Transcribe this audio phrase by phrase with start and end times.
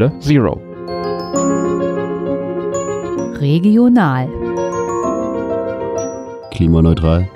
[0.00, 0.54] Halle Zero.
[3.38, 4.28] Regional.
[6.50, 7.28] Klimaneutral.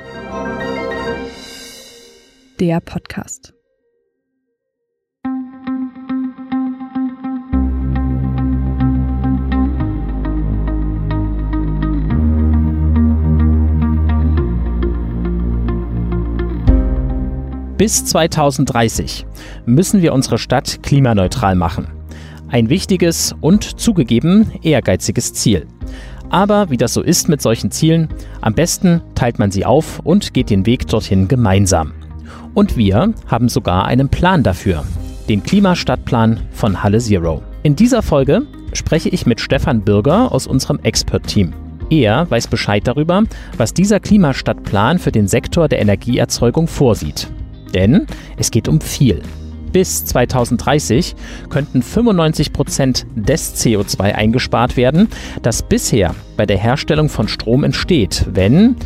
[2.58, 3.52] Der Podcast.
[17.76, 19.26] Bis 2030
[19.66, 21.93] müssen wir unsere Stadt klimaneutral machen.
[22.54, 25.66] Ein wichtiges und zugegeben ehrgeiziges Ziel.
[26.30, 28.06] Aber wie das so ist mit solchen Zielen,
[28.42, 31.94] am besten teilt man sie auf und geht den Weg dorthin gemeinsam.
[32.54, 34.84] Und wir haben sogar einen Plan dafür,
[35.28, 37.42] den Klimastadtplan von Halle Zero.
[37.64, 41.52] In dieser Folge spreche ich mit Stefan Bürger aus unserem Expert-Team.
[41.90, 43.24] Er weiß Bescheid darüber,
[43.56, 47.26] was dieser Klimastadtplan für den Sektor der Energieerzeugung vorsieht.
[47.74, 49.22] Denn es geht um viel.
[49.74, 51.16] Bis 2030
[51.50, 55.08] könnten 95 Prozent des CO2 eingespart werden,
[55.42, 58.24] das bisher bei der Herstellung von Strom entsteht.
[58.30, 58.76] Wenn,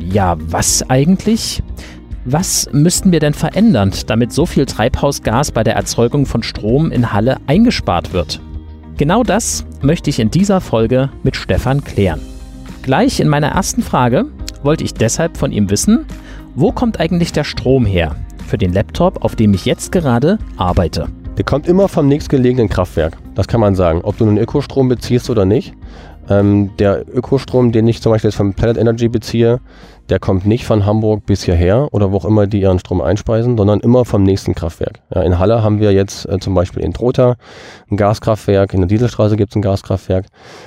[0.00, 1.62] ja, was eigentlich?
[2.24, 7.12] Was müssten wir denn verändern, damit so viel Treibhausgas bei der Erzeugung von Strom in
[7.12, 8.40] Halle eingespart wird?
[8.96, 12.22] Genau das möchte ich in dieser Folge mit Stefan klären.
[12.80, 14.24] Gleich in meiner ersten Frage
[14.62, 16.06] wollte ich deshalb von ihm wissen,
[16.54, 21.08] wo kommt eigentlich der Strom her für den Laptop, auf dem ich jetzt gerade arbeite?
[21.38, 23.16] Der kommt immer vom nächstgelegenen Kraftwerk.
[23.34, 24.00] Das kann man sagen.
[24.02, 25.74] Ob du einen Ökostrom beziehst oder nicht.
[26.28, 29.60] Ähm, der Ökostrom, den ich zum Beispiel jetzt von Planet Energy beziehe,
[30.08, 33.56] der kommt nicht von Hamburg bis hierher oder wo auch immer die ihren Strom einspeisen,
[33.56, 35.00] sondern immer vom nächsten Kraftwerk.
[35.14, 37.36] Ja, in Halle haben wir jetzt äh, zum Beispiel in Trotha
[37.90, 40.26] ein Gaskraftwerk, in der Dieselstraße gibt es ein Gaskraftwerk.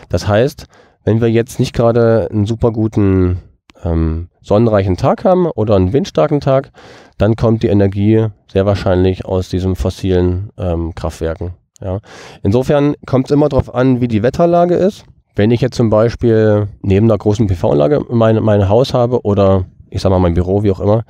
[0.09, 0.65] Das heißt,
[1.03, 3.37] wenn wir jetzt nicht gerade einen super guten
[3.85, 6.71] ähm, sonnenreichen Tag haben oder einen windstarken Tag,
[7.17, 11.53] dann kommt die Energie sehr wahrscheinlich aus diesen fossilen ähm, Kraftwerken.
[11.81, 11.99] Ja.
[12.43, 15.05] Insofern kommt es immer darauf an, wie die Wetterlage ist.
[15.35, 20.01] Wenn ich jetzt zum Beispiel neben einer großen PV-Anlage mein, mein Haus habe oder ich
[20.01, 21.03] sag mal mein Büro, wie auch immer,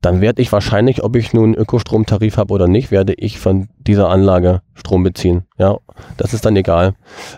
[0.00, 4.10] dann werde ich wahrscheinlich, ob ich nun Ökostromtarif habe oder nicht, werde ich von dieser
[4.10, 5.44] Anlage Strom beziehen.
[5.58, 5.78] Ja,
[6.16, 6.94] das ist dann egal.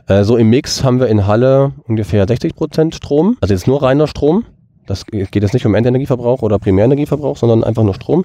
[0.09, 3.83] Äh, so im Mix haben wir in Halle ungefähr 60 Prozent Strom, also jetzt nur
[3.83, 4.45] reiner Strom.
[4.91, 8.25] Das geht jetzt nicht um Endenergieverbrauch oder Primärenergieverbrauch, sondern einfach nur Strom.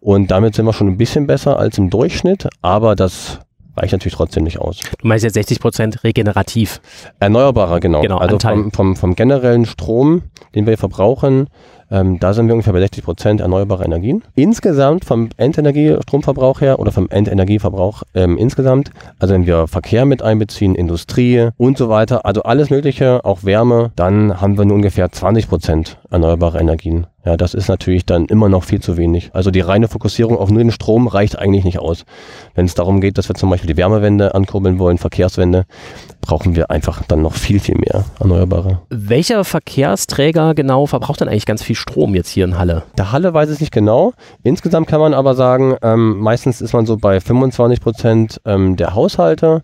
[0.00, 3.40] Und damit sind wir schon ein bisschen besser als im Durchschnitt, aber das
[3.78, 4.80] reicht natürlich trotzdem nicht aus.
[4.98, 6.82] Du meinst jetzt 60 Prozent regenerativ.
[7.18, 8.02] Erneuerbarer, genau.
[8.02, 10.22] Genau, also vom, vom, vom generellen Strom,
[10.54, 11.48] den wir verbrauchen,
[11.92, 14.24] ähm, da sind wir ungefähr bei 60 Prozent erneuerbare Energien.
[14.34, 20.74] Insgesamt vom Endenergiestromverbrauch her oder vom Endenergieverbrauch ähm, insgesamt, also wenn wir Verkehr mit einbeziehen,
[20.74, 25.48] Industrie und so weiter, also alles Mögliche, auch Wärme, dann haben wir nur ungefähr 20
[25.48, 27.06] Prozent erneuerbare Energien.
[27.24, 29.30] Ja, das ist natürlich dann immer noch viel zu wenig.
[29.32, 32.04] Also die reine Fokussierung auf nur den Strom reicht eigentlich nicht aus.
[32.54, 35.64] Wenn es darum geht, dass wir zum Beispiel die Wärmewende ankurbeln wollen, Verkehrswende,
[36.20, 38.80] brauchen wir einfach dann noch viel, viel mehr Erneuerbare.
[38.88, 42.84] Welcher Verkehrsträger genau verbraucht denn eigentlich ganz viel Strom jetzt hier in Halle?
[42.96, 44.12] Der Halle weiß es nicht genau.
[44.42, 48.94] Insgesamt kann man aber sagen, ähm, meistens ist man so bei 25 Prozent ähm, der
[48.94, 49.62] Haushalte.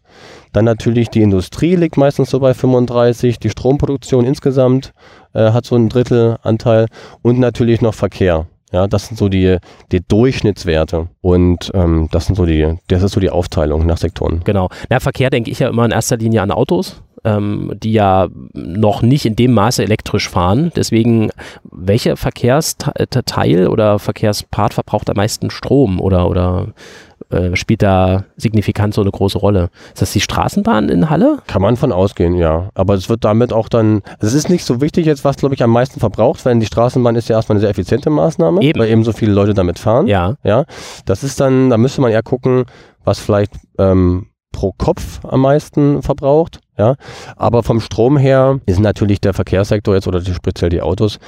[0.53, 4.93] Dann natürlich die Industrie liegt meistens so bei 35, die Stromproduktion insgesamt
[5.33, 6.87] äh, hat so ein Drittel Anteil
[7.23, 8.47] und natürlich noch Verkehr.
[8.73, 9.57] Ja, das sind so die,
[9.93, 14.43] die Durchschnittswerte und ähm, das sind so die, das ist so die Aufteilung nach Sektoren.
[14.45, 14.69] Genau.
[14.91, 19.03] Na, Verkehr denke ich ja immer in erster Linie an Autos, ähm, die ja noch
[19.03, 20.73] nicht in dem Maße elektrisch fahren.
[20.75, 21.31] Deswegen,
[21.71, 26.69] welcher Verkehrsteil oder Verkehrspart verbraucht am meisten Strom oder, oder
[27.31, 29.71] äh, spielt da signifikant so eine große Rolle?
[29.93, 31.39] Ist das die Straßenbahn in Halle?
[31.47, 32.71] Kann man von ausgehen, ja.
[32.75, 35.63] Aber es wird damit auch dann, es ist nicht so wichtig jetzt, was glaube ich
[35.63, 38.81] am meisten verbraucht, weil die Straßenbahn ist ja erstmal eine sehr effiziente Maßnahme, Eben.
[38.81, 40.07] weil eben so viele Leute damit fahren.
[40.07, 40.37] Ja.
[40.45, 40.65] Ja,
[41.05, 42.65] das ist dann, da müsste man eher gucken,
[43.05, 46.61] was vielleicht ähm, pro Kopf am meisten verbraucht.
[46.79, 46.95] Ja,
[47.37, 51.19] aber vom Strom her ist natürlich der Verkehrssektor jetzt oder speziell die Autos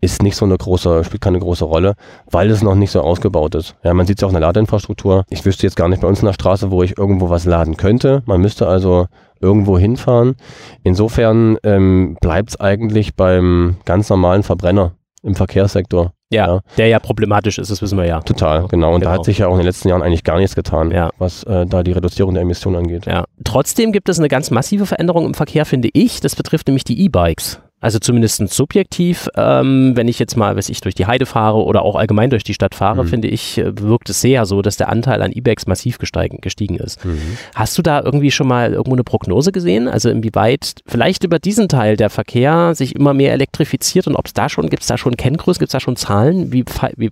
[0.00, 1.94] ist nicht so eine große, spielt keine große Rolle,
[2.30, 3.76] weil es noch nicht so ausgebaut ist.
[3.82, 5.24] Ja, man sieht es ja auch in der Ladeinfrastruktur.
[5.28, 7.76] Ich wüsste jetzt gar nicht bei uns in der Straße, wo ich irgendwo was laden
[7.76, 8.22] könnte.
[8.24, 9.08] Man müsste also
[9.40, 10.36] irgendwo hinfahren.
[10.84, 14.92] Insofern ähm, bleibt es eigentlich beim ganz normalen Verbrenner
[15.22, 16.12] im Verkehrssektor.
[16.32, 16.60] Ja, Ja.
[16.78, 18.20] der ja problematisch ist, das wissen wir ja.
[18.20, 18.94] Total, genau.
[18.94, 19.18] Und da Genau.
[19.18, 21.10] hat sich ja auch in den letzten Jahren eigentlich gar nichts getan, Ja.
[21.18, 23.06] was äh, da die Reduzierung der Emissionen angeht.
[23.06, 23.24] Ja.
[23.44, 26.20] Trotzdem gibt es eine ganz massive Veränderung im Verkehr, finde ich.
[26.20, 27.60] Das betrifft nämlich die E-Bikes.
[27.80, 31.82] Also zumindest subjektiv, ähm, wenn ich jetzt mal, weiß ich, durch die Heide fahre oder
[31.82, 33.08] auch allgemein durch die Stadt fahre, Mhm.
[33.08, 36.76] finde ich, äh, wirkt es sehr so, dass der Anteil an E-Bikes massiv gesteigen, gestiegen
[36.76, 37.04] ist.
[37.04, 37.38] Mhm.
[37.54, 39.88] Hast du da irgendwie schon mal irgendwo eine Prognose gesehen?
[39.88, 44.34] Also inwieweit vielleicht über diesen Teil der Verkehr sich immer mehr elektrifiziert und ob es
[44.34, 46.64] da schon, gibt es da schon Kenngrößen, gibt es da schon Zahlen, wie,
[46.96, 47.10] wie,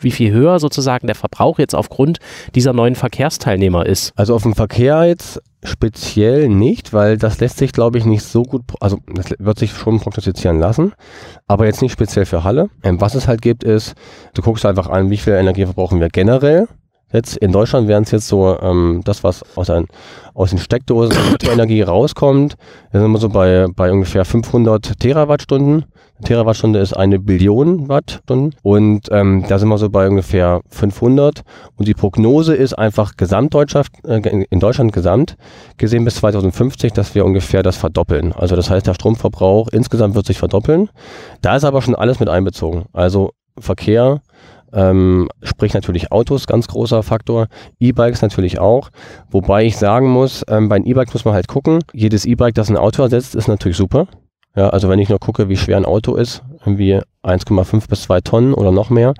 [0.00, 2.18] wie viel höher sozusagen der Verbrauch jetzt aufgrund
[2.54, 4.12] dieser neuen Verkehrsteilnehmer ist?
[4.16, 8.42] Also auf dem Verkehr jetzt speziell nicht, weil das lässt sich, glaube ich, nicht so
[8.42, 10.92] gut, also das wird sich schon prognostizieren lassen,
[11.46, 12.70] aber jetzt nicht speziell für Halle.
[12.82, 13.94] Ähm, was es halt gibt, ist,
[14.34, 16.68] du guckst einfach an, wie viel Energie verbrauchen wir generell.
[17.12, 19.86] Jetzt in Deutschland wären es jetzt so ähm, das, was aus, ein,
[20.34, 22.56] aus den Steckdosen Energie rauskommt,
[22.92, 25.86] da sind wir so bei, bei ungefähr 500 Terawattstunden.
[26.18, 31.42] Eine Terawattstunde ist eine Billion Wattstunden und ähm, da sind wir so bei ungefähr 500
[31.76, 35.36] und die Prognose ist einfach Gesamtdeutschland, äh, in Deutschland gesamt
[35.76, 38.32] gesehen bis 2050, dass wir ungefähr das verdoppeln.
[38.32, 40.90] Also das heißt, der Stromverbrauch insgesamt wird sich verdoppeln.
[41.40, 42.86] Da ist aber schon alles mit einbezogen.
[42.92, 44.20] Also Verkehr,
[44.72, 47.48] ähm, sprich natürlich Autos, ganz großer Faktor.
[47.78, 48.90] E-Bikes natürlich auch.
[49.30, 51.80] Wobei ich sagen muss, ähm, bei einem E-Bike muss man halt gucken.
[51.92, 54.06] Jedes E-Bike, das ein Auto ersetzt, ist natürlich super.
[54.58, 58.22] Ja, also wenn ich nur gucke, wie schwer ein Auto ist, irgendwie 1,5 bis 2
[58.22, 59.14] Tonnen oder noch mehr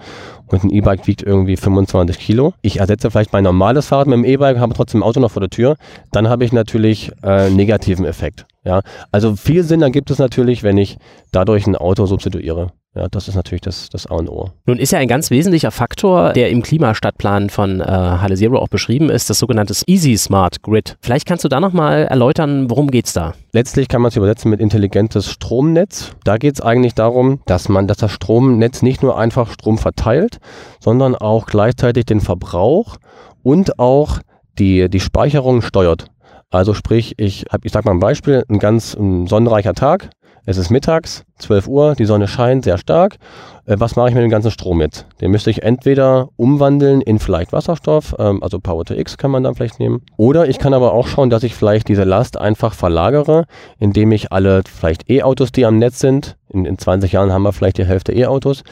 [0.49, 2.55] und ein E-Bike wiegt irgendwie 25 Kilo.
[2.61, 5.39] Ich ersetze vielleicht mein normales Fahrrad mit dem E-Bike, habe trotzdem ein Auto noch vor
[5.39, 5.77] der Tür,
[6.11, 8.48] dann habe ich natürlich äh, negativen Effekt.
[8.65, 8.81] Ja,
[9.13, 10.99] also viel Sinn ergibt es natürlich, wenn ich
[11.33, 12.73] dadurch ein Auto substituiere.
[12.95, 14.51] Ja, das ist natürlich das, das A und O.
[14.67, 18.69] Nun ist ja ein ganz wesentlicher Faktor, der im Klimastadtplan von äh, Halle Zero auch
[18.69, 20.97] beschrieben ist, das sogenannte Easy Smart Grid.
[21.01, 23.35] Vielleicht kannst du da nochmal erläutern, worum geht es da?
[23.53, 26.13] Letztlich kann man es übersetzen mit intelligentes Stromnetz.
[26.25, 30.39] Da geht es eigentlich darum, dass man, dass das Stromnetz nicht nur einfach Strom verteilt,
[30.81, 32.97] sondern auch gleichzeitig den Verbrauch
[33.43, 34.19] und auch
[34.59, 36.07] die, die Speicherung steuert.
[36.51, 40.11] Also sprich, ich habe, ich sag mal ein Beispiel, ein ganz ein sonnenreicher Tag,
[40.51, 43.17] es ist mittags, 12 Uhr, die Sonne scheint sehr stark.
[43.67, 45.05] Äh, was mache ich mit dem ganzen Strom jetzt?
[45.21, 49.43] Den müsste ich entweder umwandeln in vielleicht Wasserstoff, ähm, also Power to X kann man
[49.43, 50.01] dann vielleicht nehmen.
[50.17, 53.45] Oder ich kann aber auch schauen, dass ich vielleicht diese Last einfach verlagere,
[53.79, 57.53] indem ich alle vielleicht E-Autos, die am Netz sind, in, in 20 Jahren haben wir
[57.53, 58.63] vielleicht die Hälfte E-Autos,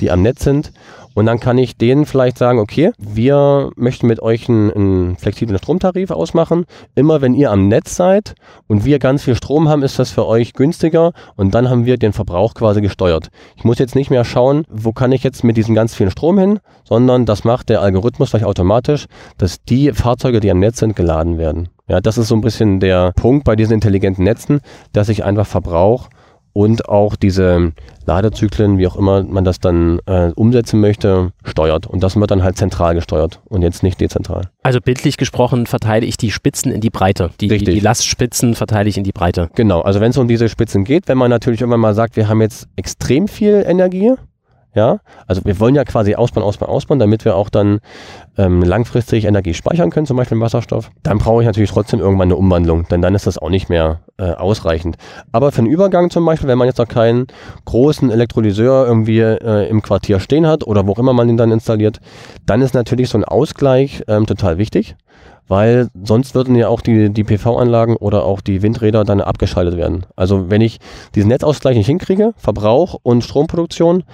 [0.00, 0.72] die am Netz sind,
[1.16, 5.56] und dann kann ich denen vielleicht sagen, okay, wir möchten mit euch einen, einen, flexiblen
[5.56, 6.66] Stromtarif ausmachen.
[6.94, 8.34] Immer wenn ihr am Netz seid
[8.66, 11.96] und wir ganz viel Strom haben, ist das für euch günstiger und dann haben wir
[11.96, 13.30] den Verbrauch quasi gesteuert.
[13.56, 16.38] Ich muss jetzt nicht mehr schauen, wo kann ich jetzt mit diesem ganz vielen Strom
[16.38, 19.06] hin, sondern das macht der Algorithmus vielleicht automatisch,
[19.38, 21.70] dass die Fahrzeuge, die am Netz sind, geladen werden.
[21.88, 24.60] Ja, das ist so ein bisschen der Punkt bei diesen intelligenten Netzen,
[24.92, 26.10] dass ich einfach Verbrauch
[26.56, 27.72] und auch diese
[28.06, 31.86] Ladezyklen, wie auch immer man das dann äh, umsetzen möchte, steuert.
[31.86, 34.48] Und das wird dann halt zentral gesteuert und jetzt nicht dezentral.
[34.62, 37.28] Also bildlich gesprochen verteile ich die Spitzen in die Breite.
[37.42, 39.50] Die, die, die Lastspitzen verteile ich in die Breite.
[39.54, 42.26] Genau, also wenn es um diese Spitzen geht, wenn man natürlich irgendwann mal sagt, wir
[42.26, 44.14] haben jetzt extrem viel Energie,
[44.76, 47.80] ja, also wir wollen ja quasi ausbauen, ausbauen, ausbauen, damit wir auch dann
[48.36, 50.90] ähm, langfristig Energie speichern können, zum Beispiel im Wasserstoff.
[51.02, 54.00] Dann brauche ich natürlich trotzdem irgendwann eine Umwandlung, denn dann ist das auch nicht mehr
[54.18, 54.96] äh, ausreichend.
[55.32, 57.26] Aber für einen Übergang zum Beispiel, wenn man jetzt noch keinen
[57.64, 61.50] großen Elektrolyseur irgendwie äh, im Quartier stehen hat oder wo auch immer man den dann
[61.50, 62.00] installiert,
[62.44, 64.94] dann ist natürlich so ein Ausgleich ähm, total wichtig
[65.48, 70.06] weil sonst würden ja auch die, die PV-Anlagen oder auch die Windräder dann abgeschaltet werden.
[70.16, 70.78] Also wenn ich
[71.14, 74.04] diesen Netzausgleich nicht hinkriege, Verbrauch und Stromproduktion,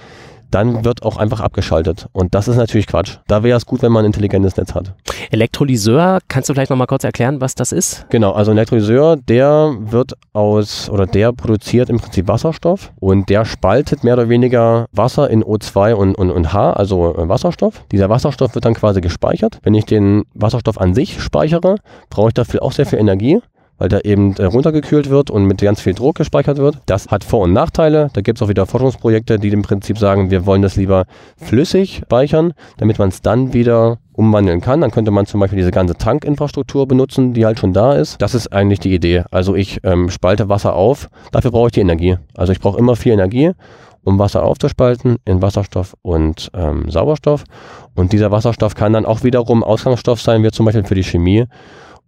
[0.53, 2.07] dann wird auch einfach abgeschaltet.
[2.11, 3.17] Und das ist natürlich Quatsch.
[3.27, 4.93] Da wäre es gut, wenn man ein intelligentes Netz hat.
[5.31, 8.05] Elektrolyseur, kannst du vielleicht nochmal kurz erklären, was das ist?
[8.09, 13.45] Genau, also ein Elektrolyseur, der wird aus oder der produziert im Prinzip Wasserstoff und der
[13.45, 17.83] spaltet mehr oder weniger Wasser in O2 und, und, und H, also äh, Wasserstoff.
[17.91, 19.59] Dieser Wasserstoff wird dann quasi gespeichert.
[19.63, 21.77] Wenn ich den Wasserstoff an sich speichere,
[22.09, 23.41] brauche ich dafür auch sehr viel Energie
[23.83, 26.77] weil der eben äh, runtergekühlt wird und mit ganz viel Druck gespeichert wird.
[26.85, 28.09] Das hat Vor- und Nachteile.
[28.13, 31.03] Da gibt es auch wieder Forschungsprojekte, die im Prinzip sagen, wir wollen das lieber
[31.35, 34.79] flüssig speichern, damit man es dann wieder umwandeln kann.
[34.79, 38.21] Dann könnte man zum Beispiel diese ganze Tankinfrastruktur benutzen, die halt schon da ist.
[38.21, 39.25] Das ist eigentlich die Idee.
[39.31, 42.15] Also ich ähm, spalte Wasser auf, dafür brauche ich die Energie.
[42.37, 43.51] Also ich brauche immer viel Energie,
[44.05, 47.43] um Wasser aufzuspalten in Wasserstoff und ähm, Sauerstoff.
[47.95, 51.47] Und dieser Wasserstoff kann dann auch wiederum Ausgangsstoff sein, wie zum Beispiel für die Chemie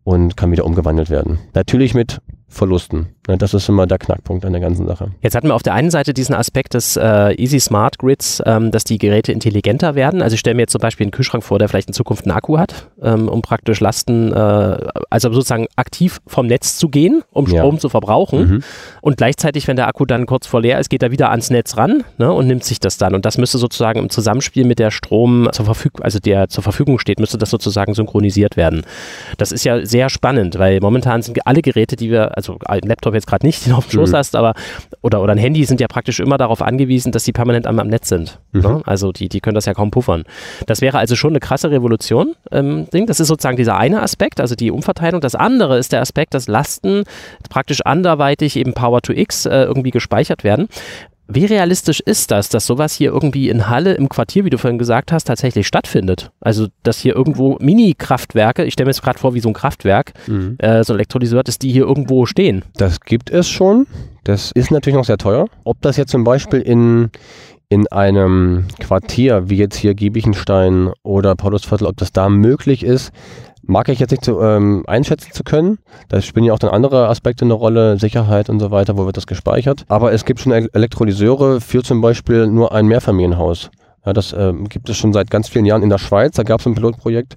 [0.05, 1.39] und kann wieder umgewandelt werden.
[1.53, 3.14] Natürlich mit Verlusten.
[3.27, 5.11] Das ist immer der Knackpunkt an der ganzen Sache.
[5.21, 8.71] Jetzt hatten wir auf der einen Seite diesen Aspekt des äh, Easy Smart Grids, ähm,
[8.71, 10.21] dass die Geräte intelligenter werden.
[10.21, 12.35] Also ich stelle mir jetzt zum Beispiel einen Kühlschrank vor, der vielleicht in Zukunft einen
[12.35, 14.77] Akku hat, ähm, um praktisch Lasten, äh,
[15.09, 17.81] also sozusagen aktiv vom Netz zu gehen, um Strom ja.
[17.81, 18.47] zu verbrauchen.
[18.47, 18.63] Mhm.
[19.01, 21.77] Und gleichzeitig, wenn der Akku dann kurz vor leer ist, geht er wieder ans Netz
[21.77, 23.15] ran ne, und nimmt sich das dann.
[23.15, 26.99] Und das müsste sozusagen im Zusammenspiel mit der Strom zur Verfügung, also der zur Verfügung
[26.99, 28.83] steht, müsste das sozusagen synchronisiert werden.
[29.37, 33.14] Das ist ja sehr spannend, weil momentan sind alle Geräte, die wir, also ein Laptop
[33.15, 34.15] jetzt gerade nicht, den auf dem Schoß mhm.
[34.15, 34.53] hast, aber
[35.01, 37.87] oder, oder ein Handy sind ja praktisch immer darauf angewiesen, dass sie permanent am, am
[37.87, 38.39] Netz sind.
[38.51, 38.61] Mhm.
[38.61, 38.81] Ne?
[38.85, 40.23] Also die, die können das ja kaum puffern.
[40.67, 42.35] Das wäre also schon eine krasse Revolution.
[42.51, 43.05] Ähm, Ding.
[43.07, 45.21] Das ist sozusagen dieser eine Aspekt, also die Umverteilung.
[45.21, 47.03] Das andere ist der Aspekt, dass Lasten
[47.49, 50.67] praktisch anderweitig eben Power to X äh, irgendwie gespeichert werden
[51.27, 54.77] Wie realistisch ist das, dass sowas hier irgendwie in Halle im Quartier, wie du vorhin
[54.77, 56.29] gesagt hast, tatsächlich stattfindet?
[56.39, 60.13] Also, dass hier irgendwo Mini-Kraftwerke, ich stelle mir jetzt gerade vor, wie so ein Kraftwerk,
[60.27, 60.55] Mhm.
[60.59, 62.63] äh, so ein Elektrolyseur, dass die hier irgendwo stehen.
[62.77, 63.87] Das gibt es schon.
[64.23, 65.47] Das ist natürlich noch sehr teuer.
[65.63, 67.09] Ob das jetzt zum Beispiel in,
[67.69, 73.11] in einem Quartier wie jetzt hier Giebichenstein oder Paulusviertel, ob das da möglich ist,
[73.67, 75.79] mag ich jetzt nicht zu, ähm, einschätzen zu können.
[76.09, 79.17] Da spielen ja auch dann andere Aspekte eine Rolle, Sicherheit und so weiter, wo wird
[79.17, 79.85] das gespeichert.
[79.87, 83.69] Aber es gibt schon El- Elektrolyseure für zum Beispiel nur ein Mehrfamilienhaus.
[84.05, 86.35] Ja, das ähm, gibt es schon seit ganz vielen Jahren in der Schweiz.
[86.35, 87.35] Da gab es ein Pilotprojekt.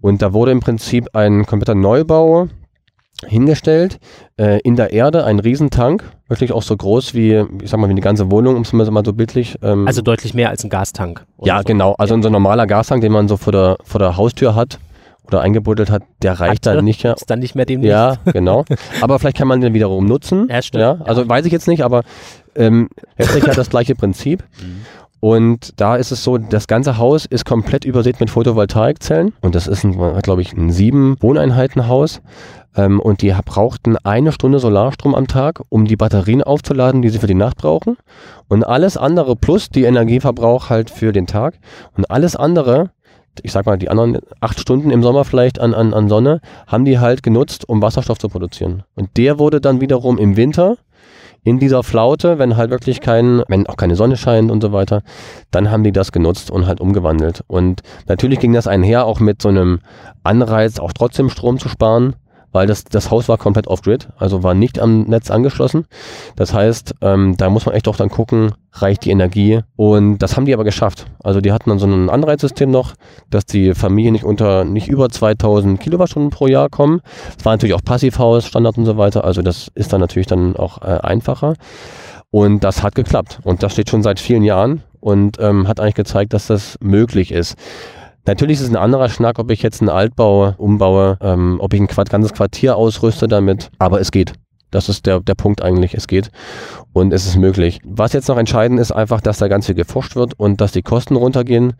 [0.00, 2.48] Und da wurde im Prinzip ein kompletter Neubau
[3.26, 3.98] hingestellt,
[4.36, 7.92] äh, in der Erde ein Riesentank, wirklich auch so groß wie, ich sag mal, wie
[7.92, 9.56] eine ganze Wohnung, um es mal so bildlich.
[9.62, 11.24] Ähm, Also deutlich mehr als ein Gastank.
[11.42, 11.64] ja, so.
[11.64, 11.94] genau.
[11.98, 14.78] Also unser normaler Gastank, den man so vor der, vor der Haustür hat
[15.28, 17.02] oder eingebuddelt hat, der reicht Hatte, dann nicht.
[17.02, 17.90] Ja, Ist dann nicht mehr demnächst.
[17.90, 18.64] ja, genau.
[19.00, 20.48] Aber vielleicht kann man den wiederum nutzen.
[20.50, 20.82] Ja, stimmt.
[20.82, 22.02] Ja, also weiß ich jetzt nicht, aber
[22.54, 24.42] ähm, letztlich hat das gleiche Prinzip.
[25.20, 29.32] Und da ist es so, das ganze Haus ist komplett übersät mit Photovoltaikzellen.
[29.40, 29.84] Und das ist,
[30.22, 32.20] glaube ich, ein sieben Wohneinheitenhaus.
[32.76, 37.18] Ähm, und die brauchten eine Stunde Solarstrom am Tag, um die Batterien aufzuladen, die sie
[37.18, 37.96] für die Nacht brauchen.
[38.48, 41.58] Und alles andere plus die Energieverbrauch halt für den Tag.
[41.96, 42.90] Und alles andere,
[43.42, 46.84] ich sag mal, die anderen acht Stunden im Sommer vielleicht an, an, an Sonne, haben
[46.84, 48.82] die halt genutzt, um Wasserstoff zu produzieren.
[48.94, 50.76] Und der wurde dann wiederum im Winter
[51.44, 55.02] in dieser Flaute, wenn halt wirklich kein, wenn auch keine Sonne scheint und so weiter,
[55.50, 57.42] dann haben die das genutzt und halt umgewandelt.
[57.46, 59.80] Und natürlich ging das einher auch mit so einem
[60.24, 62.16] Anreiz, auch trotzdem Strom zu sparen,
[62.52, 65.86] weil das, das Haus war komplett off-grid, also war nicht am Netz angeschlossen.
[66.36, 69.60] Das heißt, ähm, da muss man echt auch dann gucken, reicht die Energie.
[69.76, 71.06] Und das haben die aber geschafft.
[71.22, 72.94] Also die hatten dann so ein Anreizsystem noch,
[73.30, 77.00] dass die Familien nicht unter, nicht über 2000 Kilowattstunden pro Jahr kommen.
[77.36, 79.24] Es war natürlich auch Passivhaus, Standard und so weiter.
[79.24, 81.54] Also das ist dann natürlich dann auch äh, einfacher.
[82.30, 83.40] Und das hat geklappt.
[83.42, 87.32] Und das steht schon seit vielen Jahren und ähm, hat eigentlich gezeigt, dass das möglich
[87.32, 87.56] ist.
[88.28, 91.80] Natürlich ist es ein anderer Schnack, ob ich jetzt einen Altbau umbaue, ähm, ob ich
[91.80, 94.34] ein ganzes Quartier ausrüste damit, aber es geht.
[94.70, 96.30] Das ist der, der Punkt eigentlich, es geht
[96.92, 97.80] und es ist möglich.
[97.84, 100.82] Was jetzt noch entscheidend ist, einfach, dass da ganz viel geforscht wird und dass die
[100.82, 101.74] Kosten runtergehen,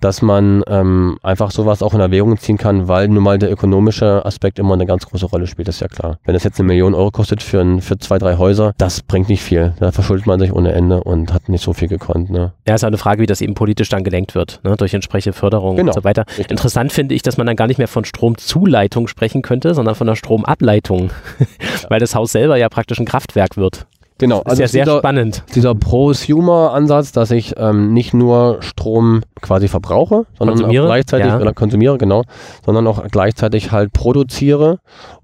[0.00, 4.24] dass man ähm, einfach sowas auch in Erwägung ziehen kann, weil nun mal der ökonomische
[4.24, 6.18] Aspekt immer eine ganz große Rolle spielt, ist ja klar.
[6.24, 9.28] Wenn es jetzt eine Million Euro kostet für, ein, für zwei, drei Häuser, das bringt
[9.28, 9.74] nicht viel.
[9.80, 12.30] Da verschuldet man sich ohne Ende und hat nicht so viel gekonnt.
[12.30, 12.52] Ne?
[12.66, 14.76] Ja, ist auch eine Frage, wie das eben politisch dann gelenkt wird, ne?
[14.76, 15.90] durch entsprechende Förderung Genau.
[15.90, 16.24] und so weiter.
[16.28, 16.50] Richtig.
[16.50, 20.06] Interessant finde ich, dass man dann gar nicht mehr von Stromzuleitung sprechen könnte, sondern von
[20.06, 21.10] der Stromableitung,
[21.88, 23.86] weil das Haus selber ja praktisch ein Kraftwerk wird.
[24.20, 25.44] Genau, Das ist ja es sehr dieser- spannend.
[25.54, 31.38] dieser Prosumer-Ansatz, dass ich ähm, nicht nur Strom quasi verbrauche, sondern Konsumiere, auch gleichzeitig ja.
[31.38, 32.24] oder konsumiere, genau,
[32.66, 34.78] sondern auch gleichzeitig halt produziere.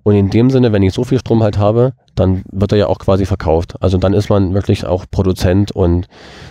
[0.04, 2.86] Und in dem Sinne, wenn ich so viel Strom halt habe, dann wird er ja
[2.86, 3.74] auch quasi verkauft.
[3.80, 6.06] Also dann ist man wirklich auch Produzent und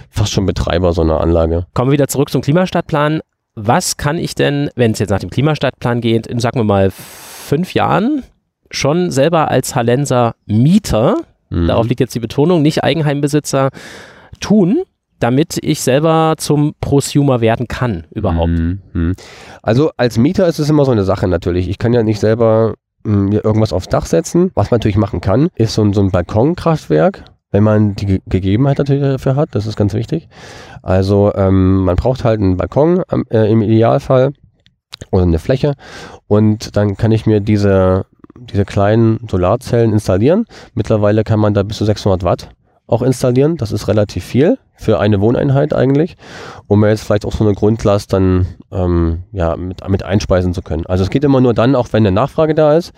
[0.09, 1.65] fast schon Betreiber so einer Anlage.
[1.73, 3.21] Kommen wir wieder zurück zum Klimastadtplan.
[3.55, 6.91] Was kann ich denn, wenn es jetzt nach dem Klimastadtplan geht, in, sagen wir mal,
[6.91, 8.23] fünf Jahren
[8.73, 11.17] schon selber als Hallenser Mieter,
[11.49, 11.67] Mhm.
[11.67, 13.69] darauf liegt jetzt die Betonung, nicht Eigenheimbesitzer,
[14.39, 14.81] tun,
[15.19, 18.49] damit ich selber zum Prosumer werden kann überhaupt?
[18.59, 18.79] Mhm.
[18.93, 19.13] Mhm.
[19.61, 21.69] Also als Mieter ist es immer so eine Sache natürlich.
[21.69, 22.73] Ich kann ja nicht selber
[23.05, 24.51] mh, mir irgendwas aufs Dach setzen.
[24.55, 28.19] Was man natürlich machen kann, ist so ein, so ein Balkonkraftwerk, wenn man die Ge
[28.27, 29.49] Gegebenheit natürlich dafür hat.
[29.51, 30.27] Das ist ganz wichtig.
[30.81, 34.33] Also ähm, man braucht halt einen Balkon äh, im Idealfall
[35.11, 35.75] oder eine Fläche
[36.27, 38.05] und dann kann ich mir diese,
[38.37, 40.45] diese kleinen Solarzellen installieren.
[40.73, 42.49] Mittlerweile kann man da bis zu 600 Watt
[42.87, 43.57] auch installieren.
[43.57, 46.17] Das ist relativ viel für eine Wohneinheit eigentlich,
[46.67, 50.85] um jetzt vielleicht auch so eine Grundlast dann ähm, ja, mit, mit einspeisen zu können.
[50.87, 52.91] Also es geht immer nur dann, auch wenn eine Nachfrage da ist.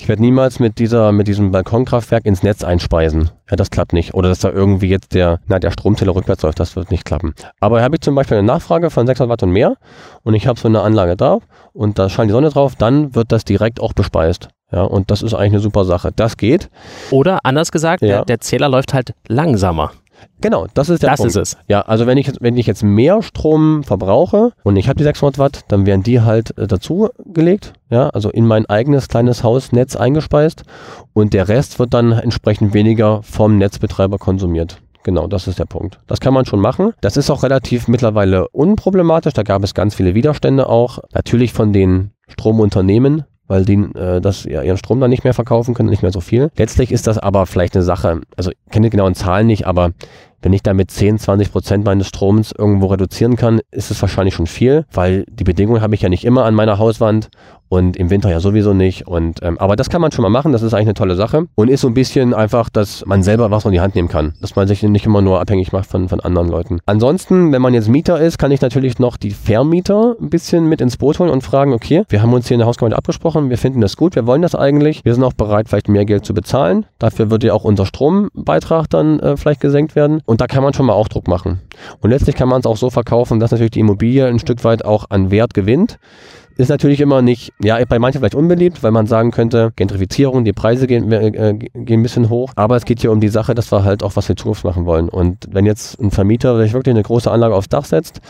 [0.00, 3.30] Ich werde niemals mit dieser, mit diesem Balkonkraftwerk ins Netz einspeisen.
[3.50, 4.14] Ja, das klappt nicht.
[4.14, 7.34] Oder dass da irgendwie jetzt der, na, der Stromzähler rückwärts läuft, das wird nicht klappen.
[7.58, 9.74] Aber habe ich zum Beispiel eine Nachfrage von 600 Watt und mehr
[10.22, 11.38] und ich habe so eine Anlage da
[11.72, 14.48] und da scheint die Sonne drauf, dann wird das direkt auch bespeist.
[14.70, 16.10] Ja, und das ist eigentlich eine super Sache.
[16.14, 16.68] Das geht.
[17.10, 18.08] Oder anders gesagt, Ja.
[18.08, 19.92] der, der Zähler läuft halt langsamer.
[20.40, 21.30] Genau, das ist der das Punkt.
[21.30, 21.56] ist es.
[21.68, 25.04] Ja, also wenn ich, jetzt- wenn ich jetzt mehr Strom verbrauche und ich habe die
[25.04, 29.44] 600 Watt, dann werden die halt äh, dazu gelegt, ja, also in mein eigenes kleines
[29.44, 30.64] Hausnetz eingespeist
[31.12, 34.78] und der Rest wird dann entsprechend weniger vom Netzbetreiber konsumiert.
[35.04, 36.00] Genau, das ist der Punkt.
[36.08, 36.92] Das kann man schon machen.
[37.00, 39.32] Das ist auch relativ mittlerweile unproblematisch.
[39.32, 40.98] Da gab es ganz viele Widerstände auch.
[41.14, 45.74] Natürlich von den Stromunternehmen, weil die äh, das, ja, ihren Strom dann nicht mehr verkaufen
[45.74, 46.50] können, nicht mehr so viel.
[46.56, 49.92] Letztlich ist das aber vielleicht eine Sache, also ich kenne die genauen Zahlen nicht, aber
[50.40, 54.46] Wenn ich damit 10, 20 Prozent meines Stroms irgendwo reduzieren kann, ist es wahrscheinlich schon
[54.46, 57.28] viel, weil die Bedingungen habe ich ja nicht immer an meiner Hauswand
[57.68, 59.06] und im Winter ja sowieso nicht.
[59.06, 61.46] Und ähm, aber das kann man schon mal machen, das ist eigentlich eine tolle Sache
[61.54, 64.34] und ist so ein bisschen einfach, dass man selber was in die Hand nehmen kann,
[64.40, 66.80] dass man sich nicht immer nur abhängig macht von, von anderen Leuten.
[66.86, 70.80] Ansonsten, wenn man jetzt Mieter ist, kann ich natürlich noch die Vermieter ein bisschen mit
[70.80, 73.58] ins Boot holen und fragen, okay, wir haben uns hier in der Hausgemeinde abgesprochen, wir
[73.58, 76.34] finden das gut, wir wollen das eigentlich, wir sind auch bereit, vielleicht mehr Geld zu
[76.34, 76.86] bezahlen.
[76.98, 80.74] Dafür wird ja auch unser Strombeitrag dann äh, vielleicht gesenkt werden und da kann man
[80.74, 81.62] schon mal auch Druck machen.
[82.00, 84.84] Und letztlich kann man es auch so verkaufen, dass natürlich die Immobilie ein Stück weit
[84.84, 85.98] auch an Wert gewinnt.
[86.58, 90.52] Ist natürlich immer nicht, ja, bei manchen vielleicht unbeliebt, weil man sagen könnte, Gentrifizierung, die
[90.52, 92.52] Preise gehen, äh, gehen ein bisschen hoch.
[92.56, 94.64] Aber es geht hier um die Sache, dass wir halt auch was für die Zukunft
[94.64, 95.08] machen wollen.
[95.08, 98.20] Und wenn jetzt ein Vermieter sich wirklich eine große Anlage aufs Dach setzt,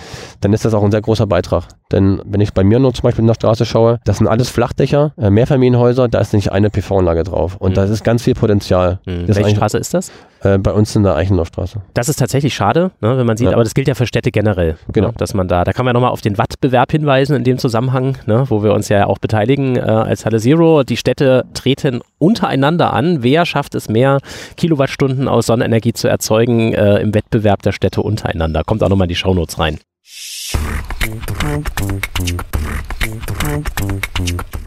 [0.40, 1.64] dann ist das auch ein sehr großer Beitrag.
[1.90, 4.50] Denn wenn ich bei mir nur zum Beispiel in der Straße schaue, das sind alles
[4.50, 7.56] Flachdächer, äh, Mehrfamilienhäuser, da ist nicht eine PV-Anlage drauf.
[7.56, 7.74] Und mhm.
[7.74, 9.00] da ist ganz viel Potenzial.
[9.04, 9.26] Mhm.
[9.26, 10.12] Welche Straße ist das?
[10.42, 11.82] Äh, bei uns in der Eichendorfstraße.
[11.94, 13.54] Das ist tatsächlich schade, ne, wenn man sieht, ja.
[13.54, 14.72] aber das gilt ja für Städte generell.
[14.72, 15.08] Ne, genau.
[15.08, 18.16] Ne, dass man da, da kann man nochmal auf den Wattbewerb hinweisen in dem Zusammenhang,
[18.26, 20.84] ne, wo wir uns ja auch beteiligen äh, als Halle Zero.
[20.84, 23.22] Die Städte treten untereinander an.
[23.22, 24.18] Wer schafft es mehr
[24.56, 28.62] Kilowattstunden aus Sonnenenergie zu erzeugen äh, im Wettbewerb der Städte untereinander?
[28.64, 29.78] Kommt auch nochmal in die Shownotes rein.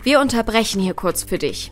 [0.04, 1.72] Wir unterbrechen hier kurz für dich.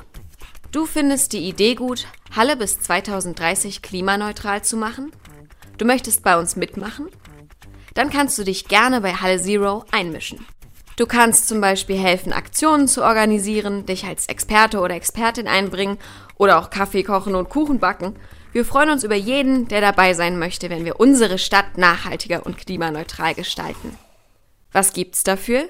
[0.72, 2.06] Du findest die Idee gut,
[2.36, 5.12] Halle bis 2030 klimaneutral zu machen?
[5.78, 7.08] Du möchtest bei uns mitmachen?
[7.96, 10.46] Dann kannst du dich gerne bei Halle Zero einmischen.
[10.96, 15.98] Du kannst zum Beispiel helfen, Aktionen zu organisieren, dich als Experte oder Expertin einbringen
[16.36, 18.16] oder auch Kaffee kochen und Kuchen backen.
[18.52, 22.58] Wir freuen uns über jeden, der dabei sein möchte, wenn wir unsere Stadt nachhaltiger und
[22.58, 23.98] klimaneutral gestalten.
[24.72, 25.70] Was gibt's dafür?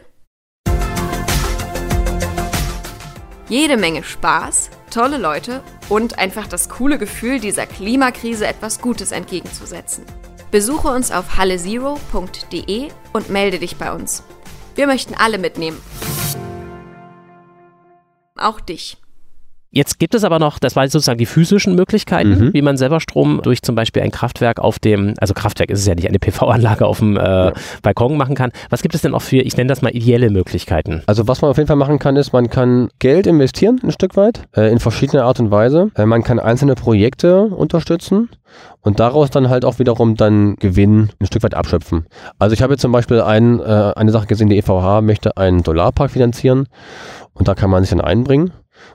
[3.47, 10.05] Jede Menge Spaß, tolle Leute und einfach das coole Gefühl, dieser Klimakrise etwas Gutes entgegenzusetzen.
[10.51, 14.23] Besuche uns auf hallezero.de und melde dich bei uns.
[14.75, 15.81] Wir möchten alle mitnehmen.
[18.35, 18.97] Auch dich.
[19.71, 22.53] Jetzt gibt es aber noch, das war sozusagen die physischen Möglichkeiten, mhm.
[22.53, 25.85] wie man selber Strom durch zum Beispiel ein Kraftwerk auf dem, also Kraftwerk ist es
[25.85, 27.53] ja nicht, eine PV-Anlage auf dem äh, ja.
[27.83, 28.51] Balkon machen kann.
[28.71, 31.03] Was gibt es denn auch für, ich nenne das mal ideelle Möglichkeiten?
[31.05, 34.17] Also was man auf jeden Fall machen kann, ist, man kann Geld investieren, ein Stück
[34.17, 35.91] weit, äh, in verschiedene Art und Weise.
[35.95, 38.29] Äh, man kann einzelne Projekte unterstützen
[38.81, 42.07] und daraus dann halt auch wiederum dann Gewinn ein Stück weit abschöpfen.
[42.39, 45.63] Also ich habe jetzt zum Beispiel ein, äh, eine Sache gesehen, die EVH möchte einen
[45.63, 46.67] Solarpark finanzieren
[47.33, 48.51] und da kann man sich dann einbringen.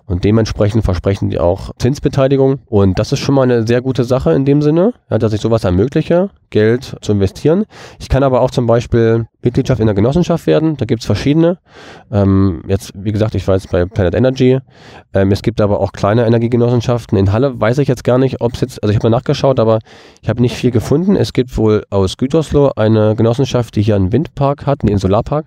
[0.07, 2.61] Und dementsprechend versprechen die auch Zinsbeteiligung.
[2.66, 5.40] Und das ist schon mal eine sehr gute Sache in dem Sinne, ja, dass ich
[5.40, 7.64] sowas ermögliche, Geld zu investieren.
[7.99, 10.77] Ich kann aber auch zum Beispiel Mitgliedschaft in der Genossenschaft werden.
[10.77, 11.59] Da gibt es verschiedene.
[12.11, 14.59] Ähm, jetzt, wie gesagt, ich war jetzt bei Planet Energy.
[15.13, 17.19] Ähm, es gibt aber auch kleine Energiegenossenschaften.
[17.19, 19.61] In Halle weiß ich jetzt gar nicht, ob es jetzt, also ich habe mal nachgeschaut,
[19.61, 19.79] aber
[20.23, 21.17] ich habe nicht viel gefunden.
[21.17, 25.47] Es gibt wohl aus Gütersloh eine Genossenschaft, die hier einen Windpark hat, einen Solarpark.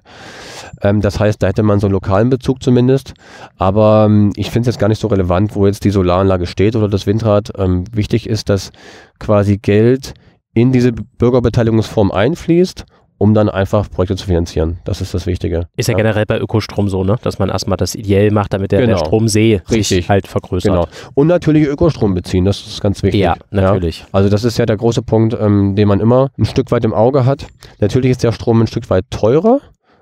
[0.82, 3.14] Ähm, das heißt, da hätte man so einen lokalen Bezug zumindest.
[3.58, 6.76] Aber ähm, ich finde es jetzt gar nicht so relevant, wo jetzt die Solaranlage steht
[6.76, 7.52] oder das Windrad.
[7.58, 8.72] Ähm, wichtig ist, dass
[9.20, 10.14] quasi Geld
[10.54, 12.86] in diese Bürgerbeteiligungsform einfließt
[13.18, 14.80] um dann einfach Projekte zu finanzieren.
[14.86, 15.68] Das ist das Wichtige.
[15.76, 15.98] Ist ja, ja.
[15.98, 17.18] generell bei Ökostrom so, ne?
[17.22, 18.98] dass man erstmal das ideell macht, damit der, genau.
[18.98, 19.88] der Stromsee Richtig.
[19.88, 20.72] sich halt vergrößert.
[20.72, 20.88] Genau.
[21.16, 23.22] Und natürlich Ökostrom beziehen, das ist ganz wichtig.
[23.22, 24.00] Ja, natürlich.
[24.00, 24.06] Ja?
[24.12, 26.94] Also das ist ja der große Punkt, ähm, den man immer ein Stück weit im
[26.94, 27.48] Auge hat.
[27.80, 29.62] Natürlich ist der Strom ein Stück weit teurer,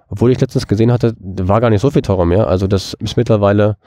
[0.10, 2.48] obwohl ich letztens gesehen hatte, war gar nicht so viel teurer mehr.
[2.48, 3.78] Also das ist mittlerweile.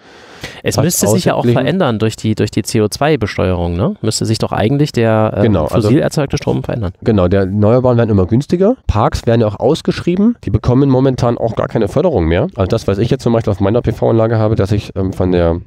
[0.63, 3.95] Es müsste sich ja auch verändern durch die, durch die CO2-Besteuerung, ne?
[4.03, 6.93] Müsste sich doch eigentlich der äh, genau, also fossil erzeugte Strom verändern.
[7.03, 8.77] Genau, der Erneuerbaren werden immer günstiger.
[8.87, 10.37] Parks werden ja auch ausgeschrieben.
[10.45, 12.49] Die bekommen momentan auch gar keine Förderung mehr.
[12.57, 15.33] Also das, was ich jetzt zum Beispiel auf meiner PV-Anlage habe, dass ich ähm, von
[15.33, 15.61] der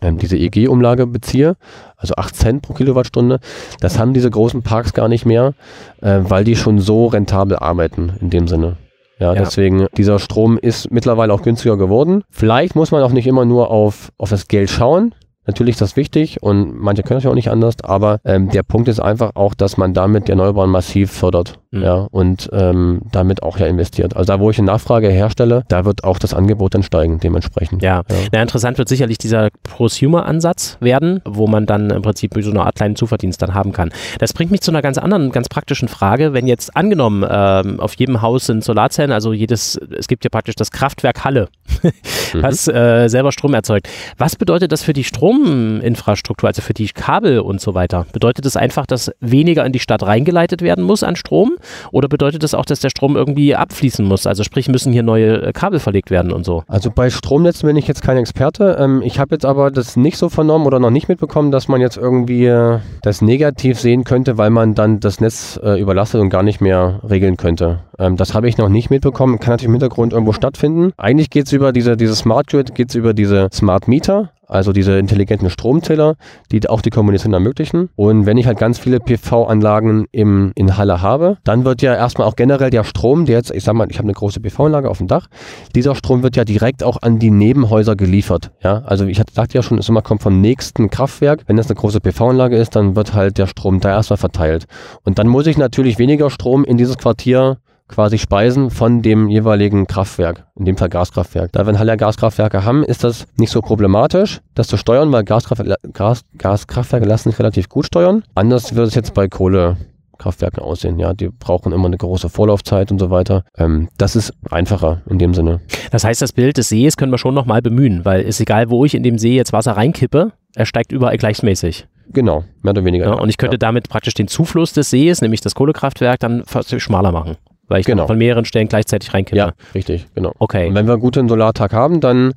[0.00, 1.56] ähm, diese EG-Umlage beziehe,
[1.96, 3.40] also 8 Cent pro Kilowattstunde,
[3.80, 5.54] das haben diese großen Parks gar nicht mehr,
[6.00, 8.76] äh, weil die schon so rentabel arbeiten in dem Sinne.
[9.18, 12.22] Ja, ja, deswegen, dieser Strom ist mittlerweile auch günstiger geworden.
[12.30, 15.14] Vielleicht muss man auch nicht immer nur auf, auf das Geld schauen.
[15.46, 18.62] Natürlich ist das wichtig und manche können es ja auch nicht anders, aber ähm, der
[18.62, 21.82] Punkt ist einfach auch, dass man damit die Erneuerbaren massiv fördert mhm.
[21.82, 24.16] ja, und ähm, damit auch ja investiert.
[24.16, 27.82] Also da, wo ich eine Nachfrage herstelle, da wird auch das Angebot dann steigen dementsprechend.
[27.82, 28.16] Ja, ja.
[28.32, 32.74] Na, interessant wird sicherlich dieser Prosumer-Ansatz werden, wo man dann im Prinzip so eine Art
[32.74, 33.90] kleinen Zuverdienst dann haben kann.
[34.18, 36.32] Das bringt mich zu einer ganz anderen, ganz praktischen Frage.
[36.32, 40.56] Wenn jetzt angenommen, ähm, auf jedem Haus sind Solarzellen, also jedes, es gibt ja praktisch
[40.56, 41.48] das Kraftwerk Halle,
[42.34, 42.42] mhm.
[42.42, 43.88] hast äh, selber Strom erzeugt.
[44.18, 48.06] Was bedeutet das für die Strominfrastruktur, also für die Kabel und so weiter?
[48.12, 51.56] Bedeutet das einfach, dass weniger in die Stadt reingeleitet werden muss an Strom?
[51.92, 54.26] Oder bedeutet das auch, dass der Strom irgendwie abfließen muss?
[54.26, 56.64] Also sprich, müssen hier neue äh, Kabel verlegt werden und so?
[56.68, 58.76] Also bei Stromnetzen bin ich jetzt kein Experte.
[58.78, 61.80] Ähm, ich habe jetzt aber das nicht so vernommen oder noch nicht mitbekommen, dass man
[61.80, 66.30] jetzt irgendwie äh, das negativ sehen könnte, weil man dann das Netz äh, überlastet und
[66.30, 67.80] gar nicht mehr regeln könnte.
[67.98, 69.38] Ähm, das habe ich noch nicht mitbekommen.
[69.38, 70.92] Kann natürlich im Hintergrund irgendwo stattfinden.
[70.96, 74.72] Eigentlich geht es über diese, diese Smart Grid, geht es über diese Smart Meter also
[74.72, 76.14] diese intelligenten Stromzähler,
[76.52, 77.88] die auch die Kommunikation ermöglichen.
[77.96, 82.26] Und wenn ich halt ganz viele PV-Anlagen im, in Halle habe, dann wird ja erstmal
[82.26, 84.98] auch generell der Strom, der jetzt, ich sag mal, ich habe eine große PV-Anlage auf
[84.98, 85.26] dem Dach,
[85.74, 88.52] dieser Strom wird ja direkt auch an die Nebenhäuser geliefert.
[88.62, 91.44] Ja, also ich sagte ja schon, es immer kommt vom nächsten Kraftwerk.
[91.46, 94.66] Wenn das eine große PV-Anlage ist, dann wird halt der Strom da erstmal verteilt.
[95.04, 99.86] Und dann muss ich natürlich weniger Strom in dieses Quartier quasi speisen von dem jeweiligen
[99.86, 101.52] Kraftwerk, in dem Fall Gaskraftwerk.
[101.52, 105.24] Da wir in Halle Gaskraftwerke haben, ist das nicht so problematisch, das zu steuern, weil
[105.24, 108.24] Gaskraft Gas Gaskraftwerke lassen sich relativ gut steuern.
[108.34, 110.98] Anders wird es jetzt bei Kohlekraftwerken aussehen.
[110.98, 113.44] Ja, die brauchen immer eine große Vorlaufzeit und so weiter.
[113.56, 115.60] Ähm, das ist einfacher in dem Sinne.
[115.90, 118.84] Das heißt, das Bild des Sees können wir schon nochmal bemühen, weil es egal, wo
[118.84, 121.86] ich in dem See jetzt Wasser reinkippe, er steigt überall gleichmäßig.
[122.08, 123.06] Genau, mehr oder weniger.
[123.06, 123.58] Ja, und ich könnte ja.
[123.58, 126.44] damit praktisch den Zufluss des Sees, nämlich das Kohlekraftwerk, dann
[126.78, 127.36] schmaler machen
[127.68, 128.06] weil ich genau.
[128.06, 129.36] von mehreren Stellen gleichzeitig reinkippe.
[129.36, 130.32] Ja, richtig, genau.
[130.38, 130.68] Okay.
[130.68, 132.32] Und wenn wir einen guten Solartag haben, dann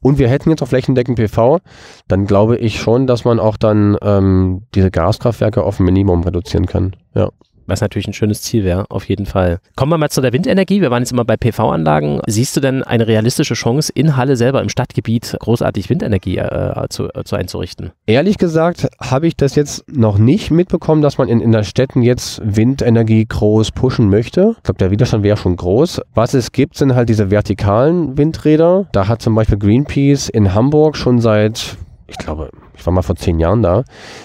[0.00, 1.60] und wir hätten jetzt auch flächendeckend PV,
[2.08, 6.66] dann glaube ich schon, dass man auch dann ähm, diese Gaskraftwerke auf ein Minimum reduzieren
[6.66, 6.96] kann.
[7.14, 7.30] Ja
[7.66, 9.58] was natürlich ein schönes Ziel wäre, auf jeden Fall.
[9.76, 10.80] Kommen wir mal zu der Windenergie.
[10.80, 12.20] Wir waren jetzt immer bei PV-Anlagen.
[12.26, 17.08] Siehst du denn eine realistische Chance, in Halle selber im Stadtgebiet großartig Windenergie äh, zu,
[17.14, 17.92] äh, zu einzurichten?
[18.06, 22.02] Ehrlich gesagt habe ich das jetzt noch nicht mitbekommen, dass man in, in der Städten
[22.02, 24.54] jetzt Windenergie groß pushen möchte.
[24.56, 26.00] Ich glaube, der Widerstand wäre schon groß.
[26.14, 28.88] Was es gibt, sind halt diese vertikalen Windräder.
[28.92, 31.76] Da hat zum Beispiel Greenpeace in Hamburg schon seit
[32.18, 33.82] ich glaube, ich war mal vor zehn Jahren da,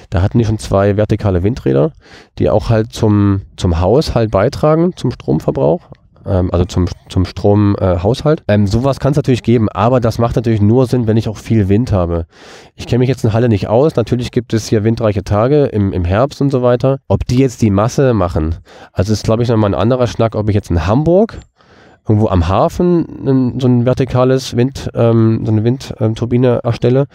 [0.10, 1.92] da hatten die schon zwei vertikale Windräder,
[2.38, 5.82] die auch halt zum, zum Haushalt beitragen, zum Stromverbrauch,
[6.26, 8.42] ähm, also zum, zum Stromhaushalt.
[8.42, 11.28] Äh, ähm, sowas kann es natürlich geben, aber das macht natürlich nur Sinn, wenn ich
[11.28, 12.28] auch viel Wind habe.
[12.76, 15.92] Ich kenne mich jetzt in Halle nicht aus, natürlich gibt es hier windreiche Tage im,
[15.92, 17.00] im Herbst und so weiter.
[17.08, 18.56] Ob die jetzt die Masse machen,
[18.94, 21.40] also ist glaube ich nochmal ein anderer Schnack, ob ich jetzt in Hamburg
[22.10, 27.06] irgendwo am Hafen so ein vertikales Wind, ähm, so eine Windturbine erstelle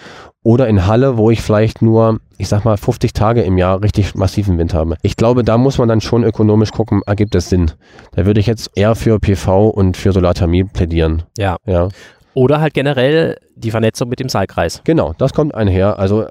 [0.45, 4.15] oder in Halle, wo ich vielleicht nur, ich sag mal, 50 Tage im Jahr richtig
[4.15, 4.97] massiven Wind habe.
[5.03, 7.73] Ich glaube, da muss man dann schon ökonomisch gucken, ergibt es Sinn.
[8.13, 11.25] Da würde ich jetzt eher für PV und für Solarthermie plädieren.
[11.37, 11.57] Ja.
[11.67, 11.89] ja.
[12.35, 14.81] Oder halt generell die Vernetzung mit dem Saalkreis.
[14.85, 15.99] Genau, das kommt einher.
[15.99, 16.27] Also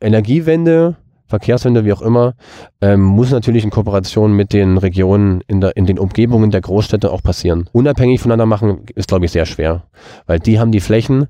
[0.00, 0.96] Energiewende
[1.30, 2.34] Verkehrswende, wie auch immer,
[2.80, 7.10] ähm, muss natürlich in Kooperation mit den Regionen in, der, in den Umgebungen der Großstädte
[7.10, 7.68] auch passieren.
[7.72, 9.84] Unabhängig voneinander machen ist, glaube ich, sehr schwer,
[10.26, 11.28] weil die haben die Flächen.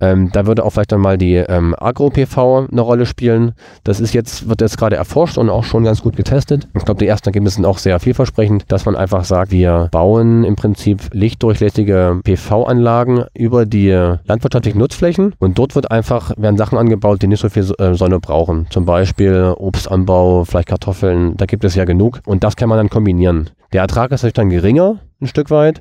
[0.00, 3.52] Ähm, da würde auch vielleicht dann mal die ähm, Agro-PV eine Rolle spielen.
[3.84, 6.68] Das ist jetzt, wird jetzt gerade erforscht und auch schon ganz gut getestet.
[6.74, 10.44] Ich glaube, die ersten Ergebnisse sind auch sehr vielversprechend, dass man einfach sagt, wir bauen
[10.44, 13.90] im Prinzip lichtdurchlässige PV-Anlagen über die
[14.24, 18.20] landwirtschaftlichen Nutzflächen und dort wird einfach, werden Sachen angebaut, die nicht so viel äh, Sonne
[18.20, 18.66] brauchen.
[18.70, 22.20] Zum Beispiel Beispiel Obstanbau, vielleicht Kartoffeln, da gibt es ja genug.
[22.26, 23.50] Und das kann man dann kombinieren.
[23.72, 25.80] Der Ertrag ist natürlich dann geringer, ein Stück weit,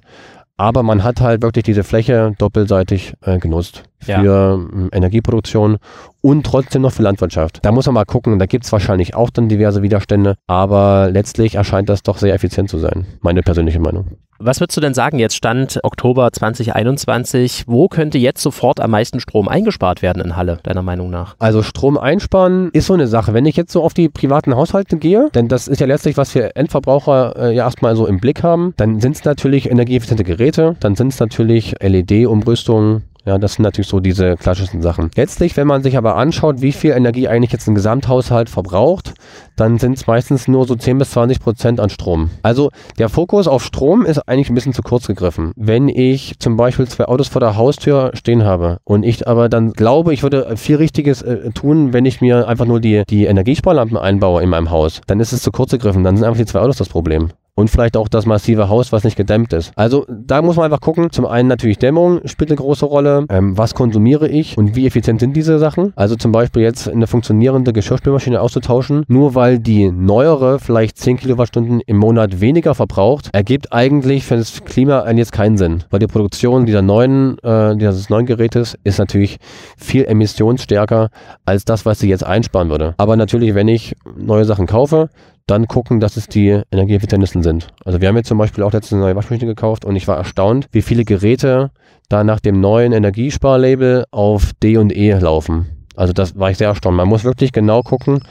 [0.58, 4.54] aber man hat halt wirklich diese Fläche doppelseitig äh, genutzt für ja.
[4.54, 5.78] Ähm, Energieproduktion
[6.22, 7.60] und trotzdem noch für Landwirtschaft.
[7.64, 11.56] Da muss man mal gucken, da gibt es wahrscheinlich auch dann diverse Widerstände, aber letztlich
[11.56, 14.06] erscheint das doch sehr effizient zu sein, meine persönliche Meinung.
[14.44, 19.20] Was würdest du denn sagen, jetzt Stand Oktober 2021, wo könnte jetzt sofort am meisten
[19.20, 21.36] Strom eingespart werden in Halle, deiner Meinung nach?
[21.38, 23.36] Also Strom einsparen ist so eine Sache.
[23.36, 26.34] Wenn ich jetzt so auf die privaten Haushalte gehe, denn das ist ja letztlich, was
[26.34, 30.76] wir Endverbraucher äh, ja erstmal so im Blick haben, dann sind es natürlich energieeffiziente Geräte,
[30.80, 35.12] dann sind es natürlich LED-Umrüstungen, ja, das sind natürlich so diese klassischen Sachen.
[35.16, 39.14] Letztlich, wenn man sich aber anschaut, wie viel Energie eigentlich jetzt ein Gesamthaushalt verbraucht,
[39.56, 42.32] dann sind es meistens nur so 10 bis 20 Prozent an Strom.
[42.42, 45.52] Also der Fokus auf Strom ist eigentlich ein bisschen zu kurz gegriffen.
[45.56, 49.74] Wenn ich zum Beispiel zwei Autos vor der Haustür stehen habe und ich aber dann
[49.74, 53.98] glaube, ich würde viel Richtiges äh, tun, wenn ich mir einfach nur die, die Energiesparlampen
[53.98, 56.04] einbaue in meinem Haus, dann ist es zu kurz gegriffen.
[56.04, 57.30] Dann sind einfach die zwei Autos das Problem.
[57.62, 59.72] Und vielleicht auch das massive Haus, was nicht gedämmt ist.
[59.76, 61.12] Also da muss man einfach gucken.
[61.12, 63.28] Zum einen natürlich Dämmung spielt eine große Rolle.
[63.30, 65.94] Ähm, was konsumiere ich und wie effizient sind diese Sachen?
[65.96, 71.82] Also zum Beispiel jetzt eine funktionierende Geschirrspülmaschine auszutauschen, nur weil die neuere vielleicht 10 Kilowattstunden
[71.86, 75.84] im Monat weniger verbraucht, ergibt eigentlich für das Klima jetzt keinen Sinn.
[75.92, 79.38] Weil die Produktion dieser neuen, äh, dieses neuen Gerätes ist natürlich
[79.78, 81.10] viel emissionsstärker
[81.46, 82.96] als das, was sie jetzt einsparen würde.
[82.98, 85.10] Aber natürlich, wenn ich neue Sachen kaufe,
[85.52, 87.68] dann gucken, dass es die energieeffizientesten sind.
[87.86, 90.18] Also wir haben jetzt zum Beispiel auch letztens eine neue Waschmaschine gekauft und ich war
[90.18, 91.72] erstaunt, wie viele Geräte
[92.10, 95.68] da nach dem neuen Energiesparlabel auf D und E laufen.
[95.96, 96.96] Also das war ich sehr erstaunt.
[96.98, 98.22] Man muss wirklich genau gucken,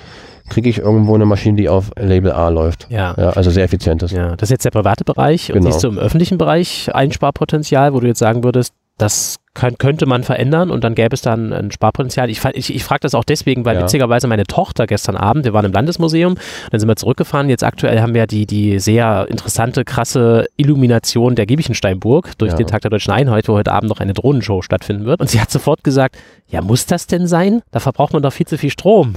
[0.49, 2.87] kriege ich irgendwo eine Maschine, die auf Label A läuft.
[2.91, 3.15] Ja.
[3.17, 4.13] Ja, also sehr effizient ist.
[4.13, 5.53] Ja, das ist jetzt der private Bereich.
[5.53, 5.71] Und Genau.
[5.71, 10.23] siehst du im öffentlichen Bereich Einsparpotenzial, wo du jetzt sagen würdest, das kann, könnte man
[10.23, 12.31] verändern und dann gäbe es dann ein Sparpotenzial.
[12.31, 13.83] Ich, ich, ich frage das auch deswegen, weil Ja.
[13.83, 16.37] witzigerweise meine Tochter gestern Abend, wir waren im Landesmuseum,
[16.71, 17.49] dann sind wir zurückgefahren.
[17.49, 22.57] Jetzt aktuell haben wir die, die sehr interessante, krasse Illumination der Giebichensteinburg durch Ja.
[22.59, 25.21] den Tag der Deutschen Einheit, wo heute Abend noch eine Drohnenshow stattfinden wird.
[25.21, 27.63] Und sie hat sofort gesagt, ja, muss das denn sein?
[27.73, 29.15] Da verbraucht man doch viel zu viel Strom.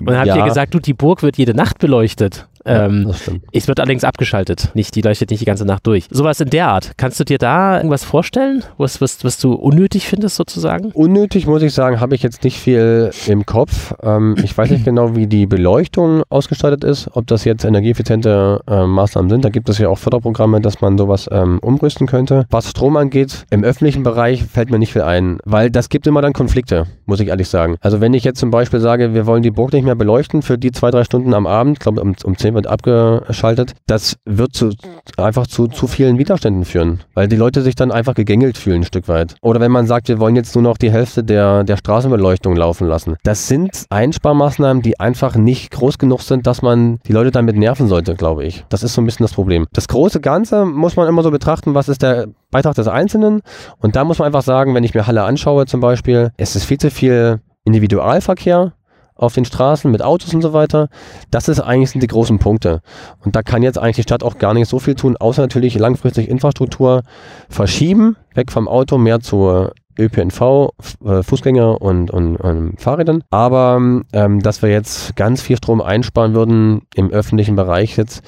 [0.00, 0.42] Und dann habe ich Ja.
[0.42, 2.46] ihr gesagt, du, die Burg wird jede Nacht beleuchtet.
[2.66, 3.44] Ähm, das stimmt.
[3.52, 4.70] es wird allerdings abgeschaltet.
[4.74, 6.06] Nicht, die leuchtet nicht die ganze Nacht durch.
[6.10, 6.92] Sowas in der Art.
[6.96, 10.90] Kannst du dir da irgendwas vorstellen, was, was, was du unnötig findest sozusagen?
[10.92, 13.94] Unnötig, muss ich sagen, habe ich jetzt nicht viel im Kopf.
[14.02, 18.86] Ähm, ich weiß nicht genau, wie die Beleuchtung ausgestaltet ist, ob das jetzt energieeffiziente äh,
[18.86, 19.44] Maßnahmen sind.
[19.44, 22.46] Da gibt es ja auch Förderprogramme, dass man sowas ähm, umrüsten könnte.
[22.50, 26.22] Was Strom angeht, im öffentlichen Bereich fällt mir nicht viel ein, weil das gibt immer
[26.22, 27.76] dann Konflikte, muss ich ehrlich sagen.
[27.80, 30.56] Also wenn ich jetzt zum Beispiel sage, wir wollen die Burg nicht mehr beleuchten für
[30.58, 34.70] die zwei, drei Stunden am Abend, glaube um, um 10 wird abgeschaltet, das wird zu,
[35.16, 38.84] einfach zu zu vielen Widerständen führen, weil die Leute sich dann einfach gegängelt fühlen ein
[38.84, 39.34] Stück weit.
[39.40, 42.86] Oder wenn man sagt, wir wollen jetzt nur noch die Hälfte der, der Straßenbeleuchtung laufen
[42.86, 43.16] lassen.
[43.22, 47.88] Das sind Einsparmaßnahmen, die einfach nicht groß genug sind, dass man die Leute damit nerven
[47.88, 48.64] sollte, glaube ich.
[48.68, 49.66] Das ist so ein bisschen das Problem.
[49.72, 53.42] Das große Ganze muss man immer so betrachten, was ist der Beitrag des Einzelnen.
[53.78, 56.64] Und da muss man einfach sagen, wenn ich mir Halle anschaue zum Beispiel, es ist
[56.64, 58.72] viel zu viel Individualverkehr
[59.14, 60.88] auf den Straßen mit Autos und so weiter.
[61.30, 62.80] Das ist eigentlich sind die großen Punkte.
[63.24, 65.78] Und da kann jetzt eigentlich die Stadt auch gar nicht so viel tun, außer natürlich
[65.78, 67.02] langfristig Infrastruktur
[67.48, 70.70] verschieben, weg vom Auto, mehr zur ÖPNV,
[71.04, 73.22] äh, Fußgänger und, und, und Fahrrädern.
[73.30, 73.80] Aber
[74.12, 78.22] ähm, dass wir jetzt ganz viel Strom einsparen würden im öffentlichen Bereich jetzt,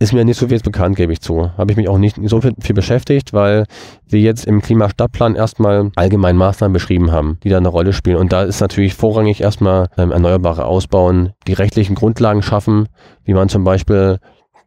[0.00, 1.50] ist mir nicht so viel bekannt, gebe ich zu.
[1.58, 3.66] Habe ich mich auch nicht so viel, viel beschäftigt, weil
[4.08, 8.16] wir jetzt im Klimastadtplan erstmal allgemein Maßnahmen beschrieben haben, die da eine Rolle spielen.
[8.16, 12.88] Und da ist natürlich vorrangig erstmal ähm, Erneuerbare ausbauen, die rechtlichen Grundlagen schaffen,
[13.24, 14.18] wie man zum Beispiel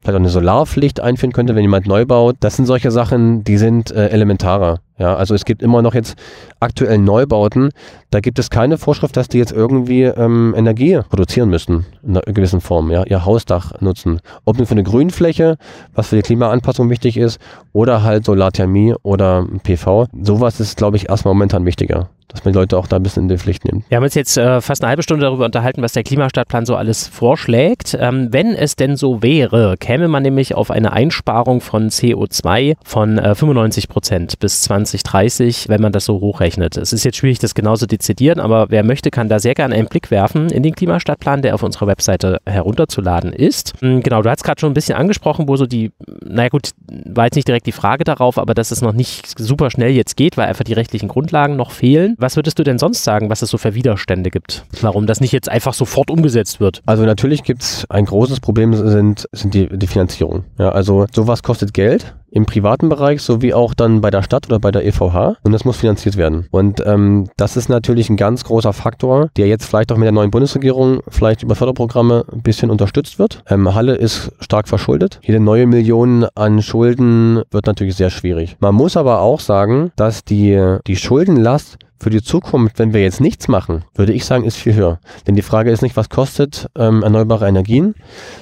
[0.01, 2.35] vielleicht auch eine Solarpflicht einführen könnte, wenn jemand neu baut.
[2.39, 4.81] Das sind solche Sachen, die sind äh, elementarer.
[5.03, 6.15] Ja, also es gibt immer noch jetzt
[6.61, 7.71] aktuell Neubauten,
[8.09, 12.21] da gibt es keine Vorschrift, dass die jetzt irgendwie ähm, Energie produzieren müssen, in einer
[12.21, 14.21] gewissen Form, ja, ihr Hausdach nutzen.
[14.45, 15.57] Ob nur für eine Grünfläche,
[15.93, 17.37] was für die Klimaanpassung wichtig ist,
[17.73, 20.07] oder halt Solarthermie oder PV.
[20.21, 23.23] Sowas ist, glaube ich, erstmal momentan wichtiger, dass man die Leute auch da ein bisschen
[23.23, 23.83] in die Pflicht nimmt.
[23.89, 26.75] Wir haben uns jetzt äh, fast eine halbe Stunde darüber unterhalten, was der Klimastadtplan so
[26.75, 27.97] alles vorschlägt.
[27.99, 33.17] Ähm, wenn es denn so wäre, käme man nämlich auf eine Einsparung von CO2 von
[33.17, 34.61] äh, 95 Prozent bis
[35.01, 36.77] 2030, wenn man das so hochrechnet.
[36.77, 39.75] Es ist jetzt schwierig, das genau zu dezidieren, aber wer möchte, kann da sehr gerne
[39.75, 43.73] einen Blick werfen in den Klimastadtplan, der auf unserer Webseite herunterzuladen ist.
[43.81, 45.91] Mm, Genau, du hast gerade schon ein bisschen angesprochen, wo so die,
[46.25, 46.71] naja gut,
[47.05, 50.17] war jetzt nicht direkt die Frage darauf, aber dass es noch nicht super schnell jetzt
[50.17, 52.15] geht, weil einfach die rechtlichen Grundlagen noch fehlen.
[52.17, 54.65] Was würdest du denn sonst sagen, was es so für Widerstände gibt?
[54.81, 56.81] Warum das nicht jetzt einfach sofort umgesetzt wird?
[56.85, 60.43] Also natürlich gibt es ein großes Problem, sind, sind die, die Finanzierung.
[60.59, 64.59] Ja, also sowas kostet Geld im privaten Bereich sowie auch dann bei der Stadt oder
[64.59, 66.47] bei der EVH und das muss finanziert werden.
[66.51, 70.11] Und ähm, das ist natürlich ein ganz großer Faktor, der jetzt vielleicht auch mit der
[70.11, 73.43] neuen Bundesregierung vielleicht über Förderprogramme ein bisschen unterstützt wird.
[73.47, 75.19] Ähm, Halle ist stark verschuldet.
[75.21, 78.57] Jede neue Million an Schulden wird natürlich sehr schwierig.
[78.59, 83.21] Man muss aber auch sagen, dass die, die Schuldenlast für die Zukunft, wenn wir jetzt
[83.21, 84.99] nichts machen, würde ich sagen, ist viel höher.
[85.25, 87.95] Denn die Frage ist nicht, was kostet ähm, erneuerbare Energien,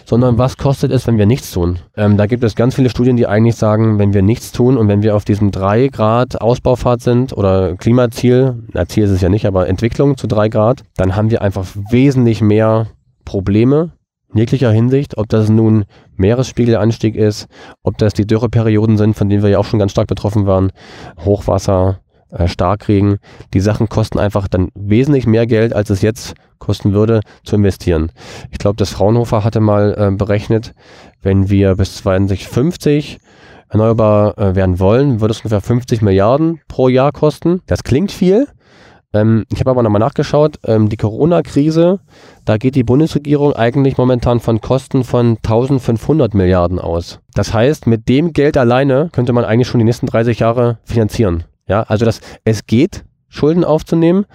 [0.06, 1.80] sondern was kostet es, wenn wir nichts tun.
[1.96, 4.88] Ähm, da gibt es ganz viele Studien, die eigentlich sagen, wenn wir nichts tun und
[4.88, 9.30] wenn wir auf diesem 3 Grad Ausbaufahrt sind oder Klimaziel, na Ziel ist es ja
[9.30, 12.88] nicht, aber Entwicklung zu 3 Grad, dann haben wir einfach wesentlich mehr
[13.26, 13.92] Probleme
[14.34, 15.86] in jeglicher Hinsicht, ob das nun
[16.16, 17.48] Meeresspiegelanstieg ist,
[17.84, 20.72] ob das die Dürreperioden sind, von denen wir ja auch schon ganz stark betroffen waren,
[21.20, 22.00] Hochwasser,
[22.32, 23.20] äh, Starkregen.
[23.54, 28.12] Die Sachen kosten einfach dann wesentlich mehr Geld, als es jetzt kosten würde, zu investieren.
[28.52, 30.74] Ich glaube, das Fraunhofer hatte mal äh, berechnet,
[31.22, 33.20] wenn wir bis 2050
[33.70, 37.62] erneuerbar äh, werden wollen, würde es ungefähr 50 Milliarden pro Jahr kosten.
[37.68, 38.48] Das klingt viel.
[39.14, 42.00] Ähm, ich habe aber nochmal nachgeschaut, ähm, die Corona-Krise,
[42.46, 47.20] da geht die Bundesregierung eigentlich momentan von Kosten von 1500 Milliarden aus.
[47.34, 51.44] Das heißt, mit dem Geld alleine könnte man eigentlich schon die nächsten 30 Jahre finanzieren.
[51.72, 54.26] Ja, also das, es geht, Schulden aufzunehmen.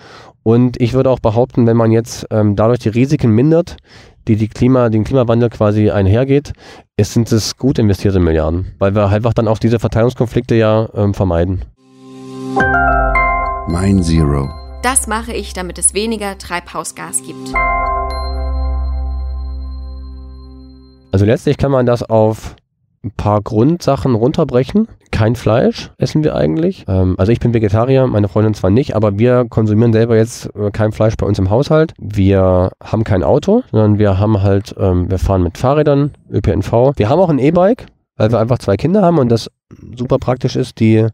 [0.43, 3.77] Und ich würde auch behaupten, wenn man jetzt ähm, dadurch die Risiken mindert,
[4.27, 6.55] die, die Klima, den Klimawandel quasi einhergeht,
[6.97, 11.13] es sind es gut investierte Milliarden, weil wir einfach dann auch diese Verteilungskonflikte ja ähm,
[11.13, 11.67] vermeiden.
[13.69, 14.49] Mein Zero.
[14.83, 17.53] Das mache ich, damit es weniger Treibhausgas gibt.
[21.13, 22.57] Also letztlich kann man das auf
[23.07, 24.89] ein paar Grundsachen runterbrechen.
[25.13, 26.85] Kein Fleisch essen wir eigentlich.
[26.89, 30.71] Ähm, also ich bin Vegetarier, meine Freundin zwar nicht, aber wir konsumieren selber jetzt äh,
[30.71, 31.95] kein Fleisch bei uns im Haushalt.
[31.99, 36.93] Wir haben kein Auto, sondern wir haben halt, ähm, wir fahren mit Fahrrädern, ÖPNV.
[36.97, 39.51] Wir haben auch ein E-Bike, weil wir einfach zwei Kinder haben und das
[39.97, 41.07] super praktisch ist, die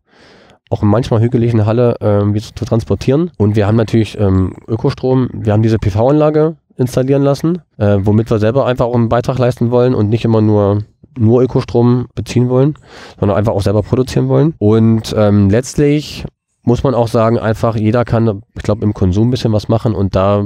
[0.71, 3.31] auch in manchmal hügeligen Halle ähm, zu transportieren.
[3.37, 8.39] Und wir haben natürlich ähm, Ökostrom, wir haben diese PV-Anlage installieren lassen, äh, womit wir
[8.39, 10.85] selber einfach auch einen Beitrag leisten wollen und nicht immer nur
[11.19, 12.75] nur Ökostrom beziehen wollen,
[13.19, 14.55] sondern einfach auch selber produzieren wollen.
[14.59, 16.25] Und ähm, letztlich
[16.65, 19.95] muss man auch sagen, einfach jeder kann, ich glaube, im Konsum ein bisschen was machen
[19.95, 20.45] und da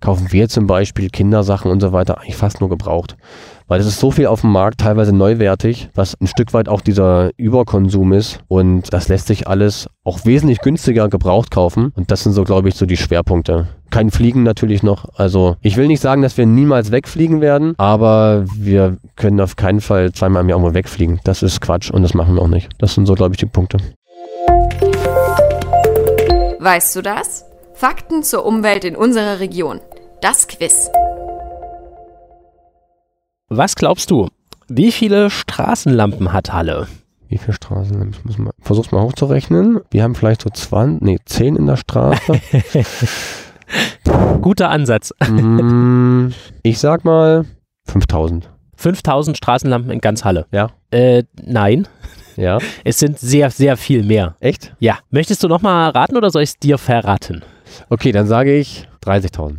[0.00, 3.16] kaufen wir zum Beispiel Kindersachen und so weiter eigentlich fast nur gebraucht.
[3.66, 6.82] Weil es ist so viel auf dem Markt, teilweise neuwertig, was ein Stück weit auch
[6.82, 8.40] dieser Überkonsum ist.
[8.46, 11.90] Und das lässt sich alles auch wesentlich günstiger gebraucht kaufen.
[11.96, 13.68] Und das sind so, glaube ich, so die Schwerpunkte.
[13.88, 15.06] Kein Fliegen natürlich noch.
[15.16, 19.80] Also ich will nicht sagen, dass wir niemals wegfliegen werden, aber wir können auf keinen
[19.80, 21.20] Fall zweimal im Jahr irgendwo wegfliegen.
[21.24, 22.68] Das ist Quatsch und das machen wir auch nicht.
[22.76, 23.78] Das sind so, glaube ich, die Punkte.
[26.64, 27.44] Weißt du das?
[27.74, 29.82] Fakten zur Umwelt in unserer Region.
[30.22, 30.88] Das Quiz.
[33.50, 34.28] Was glaubst du?
[34.68, 36.88] Wie viele Straßenlampen hat Halle?
[37.28, 38.16] Wie viele Straßenlampen?
[38.18, 39.80] Ich muss mal, versuch's mal hochzurechnen.
[39.90, 42.32] Wir haben vielleicht so 20, nee, 10 in der Straße.
[44.40, 45.12] Guter Ansatz.
[45.28, 46.28] Mm,
[46.62, 47.44] ich sag mal
[47.88, 48.48] 5000.
[48.76, 50.46] 5000 Straßenlampen in ganz Halle.
[50.50, 50.70] Ja.
[50.90, 51.86] Äh, nein.
[52.36, 52.58] Ja.
[52.84, 54.34] Es sind sehr, sehr viel mehr.
[54.40, 54.74] Echt?
[54.78, 54.98] Ja.
[55.10, 57.42] Möchtest du nochmal raten oder soll ich es dir verraten?
[57.88, 59.56] Okay, dann sage ich 30.000.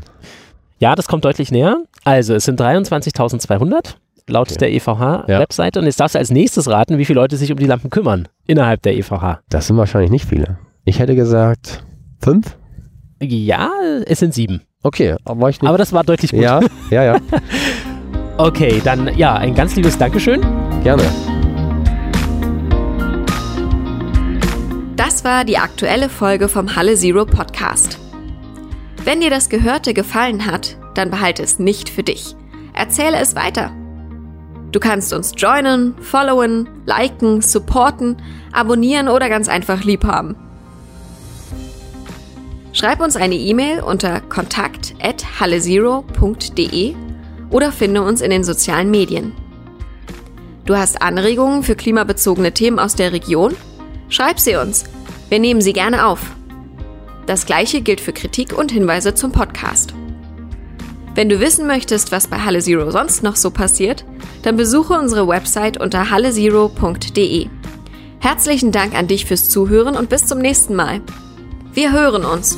[0.80, 1.78] Ja, das kommt deutlich näher.
[2.04, 3.96] Also, es sind 23.200
[4.28, 4.58] laut Okay.
[4.60, 5.80] der EVH-Webseite.
[5.80, 8.28] Und jetzt darfst du als nächstes raten, wie viele Leute sich um die Lampen kümmern
[8.48, 9.40] innerhalb der EVH.
[9.50, 10.58] Das sind wahrscheinlich nicht viele.
[10.84, 11.84] Ich hätte gesagt
[12.22, 12.58] fünf.
[13.22, 13.70] Ja,
[14.06, 14.62] es sind sieben.
[14.84, 15.70] Okay, aber ich nicht.
[15.70, 16.42] Aber das war deutlich gut.
[16.42, 16.60] ja,
[16.92, 17.18] ja, ja.
[18.38, 20.42] Okay, dann ja, ein ganz liebes Dankeschön.
[20.84, 21.04] Gerne.
[25.26, 27.98] War die aktuelle Folge vom Halle Zero Podcast.
[29.04, 32.36] Wenn dir das Gehörte gefallen hat, dann behalte es nicht für dich.
[32.74, 33.72] Erzähle es weiter.
[34.72, 38.18] Du kannst uns joinen, followen, liken, supporten,
[38.52, 40.36] abonnieren oder ganz einfach lieb haben.
[42.72, 46.96] Schreib uns eine E-Mail unter kontakt@hallezero.de
[47.50, 49.32] oder finde uns in den sozialen Medien.
[50.66, 53.56] Du hast Anregungen für klimabezogene Themen aus der Region?
[54.10, 54.86] Schreib sie uns.
[55.30, 56.20] Wir nehmen sie gerne auf.
[57.26, 59.94] Das gleiche gilt für Kritik und Hinweise zum Podcast.
[61.16, 64.06] Wenn du wissen möchtest, was bei Halle Zero sonst noch so passiert,
[64.44, 67.48] dann besuche unsere Website unter hallezero.de.
[68.20, 71.02] Herzlichen Dank an dich fürs Zuhören und bis zum nächsten Mal.
[71.74, 72.58] Wir hören uns.